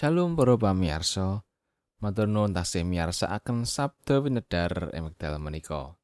Shalom 0.00 0.32
para 0.32 0.56
pamirsa. 0.56 1.44
Matur 2.00 2.24
nuwun 2.24 2.56
tasih 2.56 2.88
miyarsakaken 2.88 3.68
sabda 3.68 4.24
winedar 4.24 4.96
ing 4.96 5.12
menika. 5.36 6.00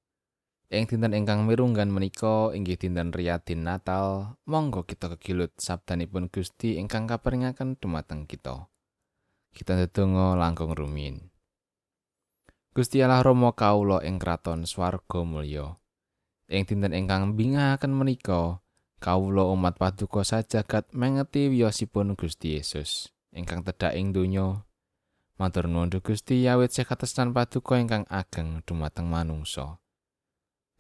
Ing 0.68 0.84
dinten 0.84 1.16
ingkang 1.16 1.48
mirunggan 1.48 1.88
menika 1.88 2.52
inggih 2.52 2.76
dinten 2.76 3.08
riyadin 3.08 3.64
Natal, 3.64 4.36
monggo 4.44 4.84
kita 4.84 5.16
kegilut 5.16 5.56
sabdanipun 5.56 6.28
Gusti 6.28 6.76
ingkang 6.76 7.08
kaparingaken 7.08 7.80
dumateng 7.80 8.28
kita. 8.28 8.68
Kita 9.56 9.80
ndedonga 9.80 10.36
langkung 10.36 10.76
rumin. 10.76 11.32
Gusti 12.76 13.00
Allah 13.00 13.24
Rama 13.24 13.56
kawula 13.56 14.04
ing 14.04 14.20
kraton 14.20 14.68
swarga 14.68 15.24
mulya. 15.24 15.72
Ing 16.52 16.68
dinten 16.68 16.92
ingkang 16.92 17.32
bingahaken 17.32 17.96
menika, 17.96 18.60
kawula 19.00 19.48
umat 19.56 19.80
paduka 19.80 20.20
sajagat 20.20 20.92
mengeti 20.92 21.48
wiyosipun 21.48 22.12
Gusti 22.12 22.60
Yesus. 22.60 23.15
Ingkang 23.36 23.60
tedhak 23.62 23.92
ing 23.92 24.16
donya. 24.16 24.64
Matur 25.36 25.68
nuwun 25.68 25.92
Gusti 26.00 26.48
yawit 26.48 26.72
sekatestan 26.72 27.36
paduka 27.36 27.76
ingkang 27.76 28.08
ageng 28.08 28.64
dumateng 28.64 29.04
manungsa. 29.12 29.76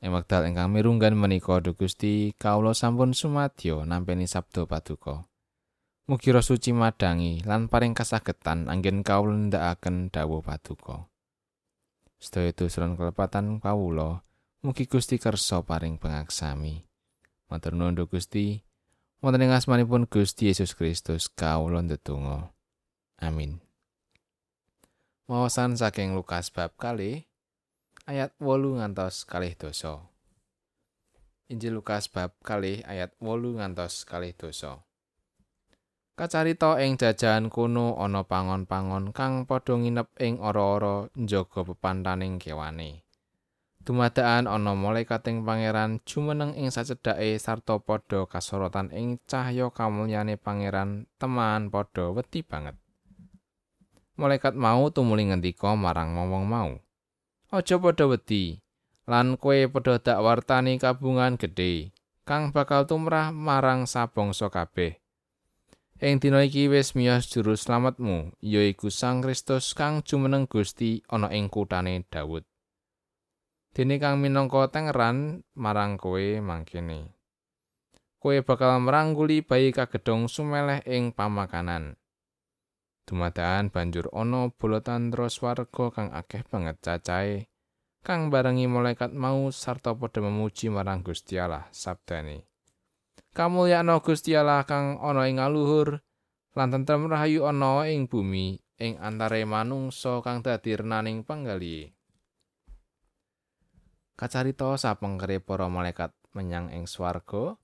Ing 0.00 0.16
wekdal 0.16 0.48
ingkang 0.48 0.72
mirunggan 0.72 1.12
menika 1.12 1.60
Gusti, 1.60 2.32
kawula 2.40 2.72
sampun 2.72 3.12
sumadyo 3.12 3.84
nampi 3.84 4.16
sabda 4.24 4.64
paduka. 4.64 5.28
Mugi 6.08 6.32
Roh 6.32 6.40
Suci 6.40 6.72
madangi 6.72 7.44
lan 7.44 7.68
paring 7.68 7.92
kasagetan 7.92 8.72
anggen 8.72 9.04
kawula 9.04 9.36
ndakaken 9.36 10.08
dawuh 10.08 10.40
paduka. 10.40 11.10
Sedaya 12.16 12.54
tusron 12.56 12.96
kelepatan 12.96 13.60
kawula, 13.60 14.24
mugi 14.64 14.88
Gusti 14.88 15.20
kersa 15.20 15.60
paring 15.60 16.00
pengaksami. 16.00 16.88
Matur 17.52 17.76
nuwun 17.76 18.08
Gusti, 18.08 18.64
wonten 19.20 19.44
ing 19.44 19.52
asmanipun 19.52 20.08
Gusti 20.08 20.48
Yesus 20.48 20.72
Kristus 20.72 21.28
kawula 21.28 21.84
ndedonga. 21.84 22.55
Amin. 23.20 23.58
Mawasan 25.26 25.74
saking 25.74 26.14
Lukas 26.14 26.54
bab 26.54 26.76
kali 26.78 27.26
ayat 28.06 28.30
8 28.38 28.78
ngantos 28.78 29.26
kalih 29.26 29.58
dosa. 29.58 30.06
Injil 31.50 31.82
Lukas 31.82 32.06
bab 32.06 32.36
kali 32.46 32.86
ayat 32.86 33.10
8 33.18 33.58
ngantos 33.58 34.06
kalih 34.06 34.30
dosa. 34.38 34.86
Kacarita 36.16 36.80
ing 36.80 36.96
jajahan 36.96 37.52
kuno 37.52 38.00
ana 38.00 38.24
pangon-pangon 38.24 39.12
kang 39.12 39.44
padha 39.44 39.76
nginep 39.76 40.16
ing 40.16 40.40
ora-ora 40.40 41.12
njaga 41.12 41.60
pepantaning 41.60 42.40
kewane. 42.40 43.04
Dumadaan 43.84 44.48
ana 44.48 44.72
malaikating 44.72 45.44
pangeran 45.44 46.00
jumeneng 46.08 46.56
ing 46.56 46.72
sacedhake 46.72 47.36
sarta 47.36 47.82
padha 47.82 48.24
kasorotan 48.24 48.94
ing 48.96 49.20
cahya 49.28 49.68
kamulyane 49.74 50.40
pangeran 50.40 51.04
teman 51.20 51.68
padha 51.68 52.14
wedi 52.14 52.40
banget. 52.40 52.78
Malaikat 54.16 54.56
mau 54.56 54.88
tumuli 54.88 55.28
ngendika 55.28 55.76
marang 55.76 56.16
wong-wong 56.16 56.44
mau. 56.48 56.70
Aja 57.52 57.76
padha 57.76 58.08
wedi 58.08 58.58
lan 59.04 59.36
kowe 59.36 59.56
padha 59.68 60.00
dak 60.02 60.18
wartani 60.24 60.80
kabungan 60.80 61.38
gedhe 61.38 61.94
kang 62.26 62.50
bakal 62.50 62.88
tumrah 62.88 63.30
marang 63.30 63.86
sabangsa 63.86 64.50
kabeh. 64.50 64.98
Ing 66.00 66.20
dina 66.20 66.44
iki 66.44 66.68
wis 66.68 66.92
miyos 66.92 67.24
juru 67.28 67.56
slametmu, 67.56 68.36
yaiku 68.44 68.92
Sang 68.92 69.24
Kristus 69.24 69.72
kang 69.72 70.04
jumeneng 70.04 70.44
Gusti 70.44 71.00
ana 71.08 71.32
ing 71.32 71.48
kutane 71.48 72.04
Daud. 72.12 72.44
dene 73.76 74.00
kang 74.00 74.16
minangka 74.24 74.72
tengeran 74.72 75.44
marang 75.52 76.00
kowe 76.00 76.40
mangkene. 76.40 77.12
Kowe 78.16 78.40
bakal 78.40 78.80
merangguli 78.80 79.44
bayi 79.44 79.68
kagedhong 79.68 80.32
sumeleh 80.32 80.80
ing 80.88 81.12
pamakanan. 81.12 82.00
Dumadaan 83.06 83.70
banjur 83.70 84.10
ana 84.10 84.50
bola 84.50 84.82
tandra 84.82 85.30
swarga 85.30 85.94
kang 85.94 86.10
akeh 86.10 86.42
banget 86.42 86.82
cacahe 86.82 87.46
kang 88.02 88.34
barengi 88.34 88.66
malaikat 88.66 89.14
mau 89.14 89.46
sarta 89.54 89.94
padha 89.94 90.20
memuji 90.26 90.66
marang 90.68 91.06
Gusti 91.06 91.38
Allah 91.38 91.70
sabdane. 91.70 92.42
Kamulyana 93.30 94.02
Gusti 94.02 94.34
Allah 94.34 94.66
kang 94.66 94.98
ana 94.98 95.30
ing 95.30 95.38
aluhur 95.38 96.02
lan 96.58 96.68
tentrem 96.74 97.06
rahayu 97.06 97.46
ana 97.46 97.86
ing 97.86 98.10
bumi 98.10 98.58
ing 98.82 98.98
antare 98.98 99.46
manungsa 99.46 100.18
kang 100.26 100.42
dadi 100.42 100.74
renaning 100.74 101.22
panggali. 101.22 101.96
kacarita 104.16 104.80
sapengkere 104.80 105.44
para 105.44 105.68
malaikat 105.68 106.08
menyang 106.32 106.72
ing 106.72 106.88
swarga 106.88 107.60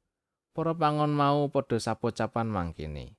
para 0.53 0.77
pangon 0.77 1.09
mau 1.17 1.49
padha 1.49 1.81
sapocapan 1.81 2.45
mangkene 2.45 3.17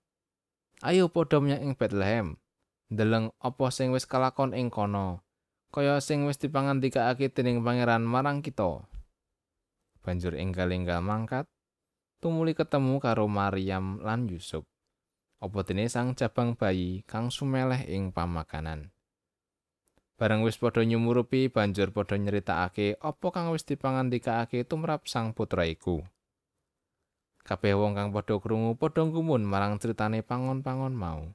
ayo 0.83 1.07
padha 1.07 1.39
menyang 1.39 1.63
ing 1.63 1.73
Bethlehem 1.79 2.35
ndeleng 2.91 3.31
apa 3.39 3.71
sing 3.71 3.95
wis 3.95 4.03
kalakon 4.03 4.51
ing 4.51 4.67
kono? 4.67 5.23
Kaya 5.73 5.97
sing 6.03 6.29
wis 6.29 6.37
dipangandikake 6.37 7.33
dening 7.33 7.65
pangeran 7.65 8.05
marang 8.05 8.45
kita. 8.45 8.85
Banjur 10.03 10.37
enggal-enggal 10.37 11.01
mangkat 11.01 11.49
tumuli 12.21 12.53
ketemu 12.53 13.01
karo 13.01 13.25
Maryam 13.25 13.97
lan 14.03 14.29
Yusuf. 14.29 14.67
Apa 15.41 15.65
dene 15.65 15.89
sang 15.89 16.13
jabang 16.13 16.53
bayi 16.53 17.01
kang 17.09 17.33
sumeleh 17.33 17.89
ing 17.89 18.13
pamakanan? 18.13 18.93
Bareng 20.13 20.45
wis 20.45 20.61
padha 20.61 20.85
nyumurupi 20.85 21.49
banjur 21.49 21.89
padha 21.89 22.21
nyeritakake 22.21 23.01
apa 23.01 23.27
kang 23.33 23.49
wis 23.49 23.65
dipangandikake 23.65 24.61
tumrap 24.69 25.09
sang 25.09 25.33
putra 25.33 25.65
iku. 25.65 26.05
Kabeh 27.43 27.75
wong 27.75 27.99
kang 27.99 28.15
padha 28.15 28.39
krungu 28.39 28.79
padha 28.79 29.03
gumun 29.03 29.43
marang 29.43 29.75
critane 29.75 30.23
pangon-pangon 30.23 30.95
mau. 30.95 31.27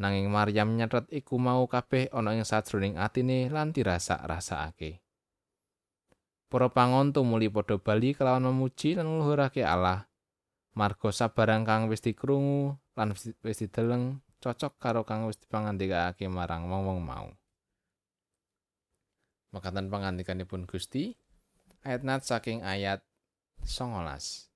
Nanging 0.00 0.32
Maryam 0.32 0.72
nyatet 0.76 1.08
iku 1.12 1.36
mau 1.36 1.68
kabeh 1.68 2.08
ana 2.12 2.32
ing 2.32 2.48
sajroning 2.48 2.96
atine 2.96 3.52
lan 3.52 3.76
dirasak-rasakake. 3.76 5.04
Para 6.48 6.72
pangon 6.72 7.12
tumuli 7.12 7.52
padha 7.52 7.76
bali 7.76 8.16
kelawan 8.16 8.48
memuji 8.48 8.96
lan 8.96 9.08
ngluhurake 9.08 9.60
Allah. 9.60 10.08
Margo 10.76 11.12
sabarang 11.12 11.64
kang 11.64 11.88
wis 11.88 12.04
dikrungu 12.04 12.76
lan 12.96 13.12
wis 13.16 13.56
dideleng 13.60 14.20
cocok 14.40 14.80
karo 14.80 15.04
kang 15.04 15.28
wis 15.28 15.40
dipangandikake 15.40 16.28
marang 16.28 16.68
wong-wong 16.72 17.00
mau. 17.04 17.28
Makatan 19.52 19.88
pangandikanipun 19.88 20.68
Gusti 20.68 21.16
ayat 21.84 22.04
nat 22.04 22.24
saking 22.24 22.60
ayat 22.60 23.00
19. 23.64 24.55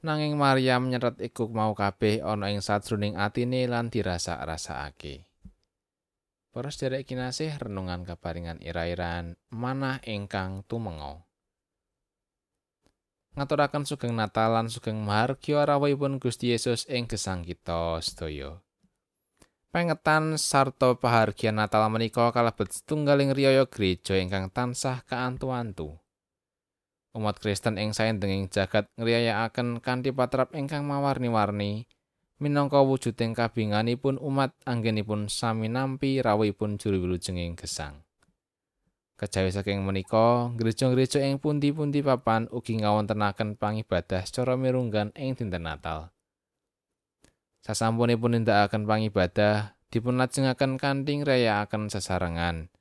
Nanging 0.00 0.32
Maryam 0.40 0.88
nyeret 0.88 1.20
iku 1.20 1.52
mau 1.52 1.76
kabeh 1.76 2.24
ana 2.24 2.48
ing 2.48 2.64
sajroning 2.64 3.20
atine 3.20 3.68
lan 3.68 3.92
dirasa-rasakake. 3.92 5.28
Para 6.50 6.72
sederek 6.72 7.04
kinasih 7.04 7.52
renungan 7.60 8.08
kaparingan 8.08 8.64
ira-iran 8.64 9.36
manah 9.52 10.00
ingkang 10.08 10.64
tumenga. 10.64 11.20
Ngaturaken 13.36 13.84
sugeng 13.86 14.16
Natal 14.16 14.56
lan 14.56 14.66
sugeng 14.66 14.98
Mahargya 15.04 15.62
rawuhipun 15.62 16.18
Gusti 16.18 16.50
Yesus 16.50 16.88
ing 16.90 17.06
gesang 17.06 17.46
kita 17.46 18.00
sedaya. 18.02 18.58
Pengetan 19.70 20.34
sarta 20.34 20.98
pahargyan 20.98 21.60
Natal 21.60 21.86
menika 21.92 22.34
kalebet 22.34 22.74
setunggaling 22.74 23.30
riyaya 23.30 23.68
gereja 23.70 24.18
ingkang 24.18 24.50
tansah 24.50 25.06
kaantu-antu. 25.06 25.94
Umat 27.10 27.42
Kristen 27.42 27.74
ing 27.74 27.90
saindenging 27.90 28.46
jagat 28.46 28.86
ngriyayakaken 28.94 29.82
kanthi 29.82 30.14
patrap 30.14 30.54
ingkang 30.54 30.86
mawarni-warni 30.86 31.90
minangka 32.40 32.80
wujuding 32.80 33.36
kabinganipun 33.36 34.16
umat 34.16 34.56
anggenipun 34.64 35.28
sami 35.28 35.68
nampi 35.68 36.24
rawuhipun 36.24 36.80
juru 36.80 37.04
wilujenging 37.04 37.58
gesang. 37.58 38.00
Kejawi 39.20 39.52
saking 39.52 39.84
menika, 39.84 40.48
gereja-gereja 40.56 41.20
ing 41.20 41.36
pundi-pundi 41.36 42.00
papan 42.00 42.48
ugi 42.48 42.80
ngawontenaken 42.80 43.60
pangibadah 43.60 44.24
secara 44.24 44.56
mirunggan 44.56 45.12
ing 45.12 45.36
dinten 45.36 45.68
Natal. 45.68 46.08
Sasampunipun 47.60 48.40
nindakaken 48.40 48.88
pangibadah, 48.88 49.76
dipunlajengaken 49.92 50.80
kanthi 50.80 51.20
ngrayakaken 51.20 51.92
sesarengan. 51.92 52.72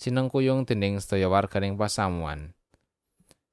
Sineng 0.00 0.32
kuyung 0.32 0.64
dening 0.64 0.96
sedaya 0.96 1.28
warganing 1.28 1.76
pasamuan. 1.76 2.56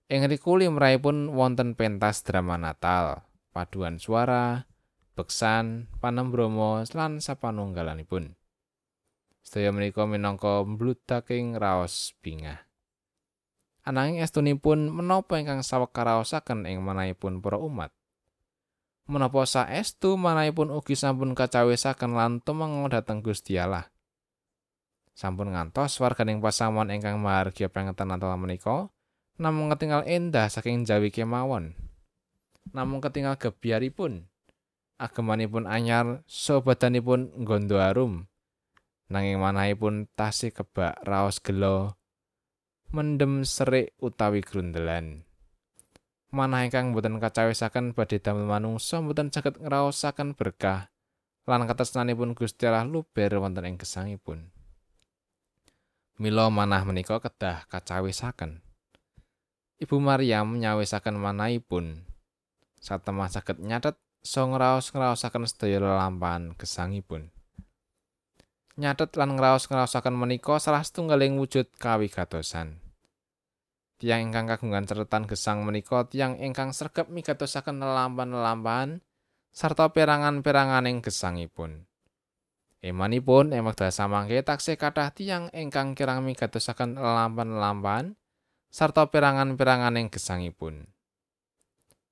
Ing 0.10 0.26
riku 0.26 0.58
limrahipun 0.58 1.30
wonten 1.38 1.78
pentas 1.78 2.26
drama 2.26 2.58
Natal, 2.58 3.30
paduan 3.54 4.02
suara, 4.02 4.66
beksan, 5.14 5.86
panembromo 6.02 6.82
lan 6.82 7.22
sapanunggalanipun. 7.22 8.34
Sedaya 9.46 9.70
menika 9.70 10.10
minangka 10.10 10.66
mbludaking 10.66 11.56
raos 11.62 12.18
bingah. 12.26 12.66
Ananging 13.86 14.26
estunipun 14.26 14.90
menapa 14.90 15.38
ingkang 15.38 15.62
sawekaraosaken 15.62 16.66
ing 16.66 16.82
manahipun 16.82 17.40
para 17.40 17.62
umat? 17.62 17.94
menapa 19.10 19.42
saestu 19.50 20.14
manahipun 20.22 20.70
ugi 20.70 20.94
sampun 20.94 21.34
kacawisaken 21.34 22.14
lan 22.14 22.32
tumenga 22.46 23.02
dhateng 23.02 23.26
Gusti 23.26 23.58
Allah. 23.58 23.90
Sampun 25.18 25.52
ngantos 25.52 25.98
warganing 25.98 26.40
pasamuan 26.40 26.94
ingkang 26.94 27.18
mahargya 27.18 27.68
pengetan 27.74 28.14
Natal 28.14 28.38
menika 28.38 28.94
namung 29.40 29.72
ketinggal 29.72 30.04
endah 30.04 30.52
saking 30.52 30.84
jawi 30.84 31.10
kemawon. 31.16 31.74
Namung 32.76 33.00
ketinggal 33.00 33.40
gebyaripun. 33.40 34.28
Agemanipun 35.00 35.64
anyar 35.64 36.28
sobadanipun 36.28 37.32
nggondo 37.40 37.80
arum. 37.80 38.28
Nanging 39.08 39.40
manahipun 39.40 40.12
tasih 40.14 40.52
kebak 40.52 41.00
raos 41.08 41.40
gelo 41.40 41.98
mendem 42.92 43.48
serik 43.48 43.96
utawi 44.02 44.44
grundelan. 44.44 45.24
Manah 46.30 46.66
ingkang 46.66 46.94
boten 46.94 47.18
kacawisaken 47.18 47.98
badhe 47.98 48.22
damel 48.22 48.46
manungsa 48.46 49.02
boten 49.02 49.34
saged 49.34 49.58
ngraosaken 49.62 50.38
berkah 50.38 50.94
lan 51.50 51.66
katresnanipun 51.66 52.38
Gusti 52.38 52.70
Allah 52.70 52.86
luber 52.86 53.42
wonten 53.42 53.66
ing 53.66 53.82
gesangipun. 53.82 54.54
Mila 56.22 56.54
manah 56.54 56.86
menika 56.86 57.18
kedah 57.18 57.66
kacawisaken 57.66 58.69
Ibu 59.80 59.96
Maryam 60.04 60.60
nyawisaken 60.60 61.16
manahipun 61.16 62.04
satemah 62.84 63.32
saged 63.32 63.64
nyatet 63.64 63.96
so 64.20 64.44
ngraos-ngraosaken 64.44 65.48
sedaya 65.48 65.80
lelampahan 65.80 66.52
gesangipun. 66.60 67.32
Nyatet 68.76 69.16
lan 69.16 69.40
ngraos-ngraosaken 69.40 70.20
menika 70.20 70.60
salah 70.60 70.84
setunggaling 70.84 71.40
wujud 71.40 71.72
kawigatosan. 71.80 72.84
Tiang 74.04 74.32
ingkang 74.32 74.52
kagungan 74.52 74.84
ceretan 74.84 75.24
gesang 75.24 75.64
menika 75.64 76.04
tiang 76.12 76.36
ingkang 76.36 76.76
sregep 76.76 77.08
migatosaken 77.08 77.80
lelampahan-lelampahan 77.80 79.00
sarta 79.56 79.96
perangan-peranganing 79.96 81.00
gesangipun. 81.00 81.88
Emanipun 82.84 83.56
emak 83.56 83.80
dasa 83.80 84.12
mangke 84.12 84.44
taksih 84.44 84.76
kathah 84.76 85.16
tiang 85.16 85.48
ingkang 85.56 85.96
kirang 85.96 86.28
migatosaken 86.28 87.00
lelampahan-lelampahan 87.00 88.19
sarta 88.70 89.10
perangan-peranganing 89.10 90.14
gesangipun. 90.14 90.90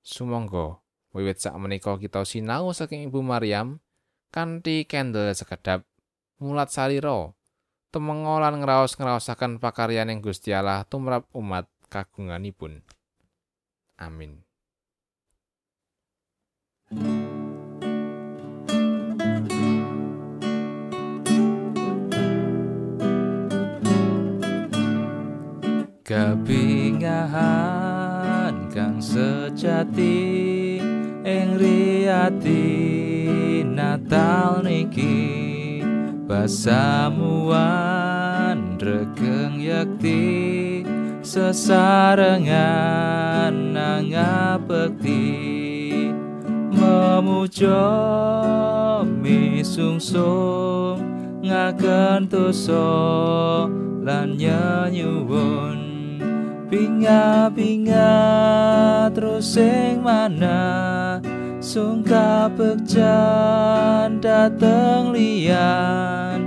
Sumangga 0.02 0.82
Wiwit 1.16 1.40
sak 1.40 1.56
menika 1.56 1.96
kita 1.96 2.22
sinau 2.28 2.68
saking 2.76 3.08
Ibu 3.08 3.24
Maryam 3.24 3.80
kanthi 4.28 4.84
kendel 4.84 5.32
sekedap 5.32 5.88
mulat 6.36 6.68
salira 6.68 7.32
temenga 7.88 8.44
lan 8.44 8.60
ngraos-ngraosaken 8.60 9.56
pakaryaning 9.56 10.20
Gusti 10.20 10.52
Allah 10.52 10.84
tumrap 10.84 11.24
umat 11.32 11.64
kagunganipun. 11.88 12.84
Amin. 13.96 14.44
Kabingahan 26.08 27.36
kang 28.72 28.96
sejati 28.96 30.80
ing 31.20 31.60
riyati 31.60 32.64
natal 33.68 34.64
niki. 34.64 35.84
Pasamuan 36.24 37.60
regeng 38.80 39.60
yakti 39.60 40.80
sesarengan 41.20 42.56
nangapekti 43.76 45.28
memuja 46.72 47.84
misungsung 49.20 51.04
ngaken 51.44 52.32
tuso 52.32 52.96
lan 54.00 54.40
nyanyuwun 54.40 55.87
pinga-pinga 56.68 58.12
terus 59.16 59.56
sing 59.56 60.04
mana? 60.04 61.18
Sungka 61.58 62.46
bekjan 62.54 64.22
dateng 64.22 65.10
lian 65.10 66.38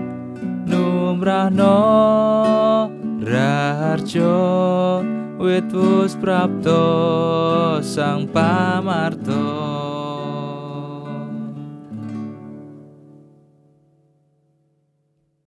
numrahno 0.64 1.84
raharjo 3.20 4.40
wit 5.36 5.68
wus 5.76 6.16
prapto 6.16 6.80
sang 7.84 8.24
pamarto 8.32 9.11